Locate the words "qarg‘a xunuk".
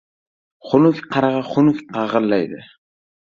1.15-1.85